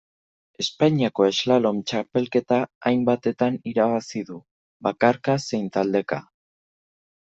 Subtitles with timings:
[0.63, 2.59] Espainiako slalom txapelketa
[2.91, 4.41] hainbatetan irabazi du,
[4.91, 6.25] bakarka zein taldeka.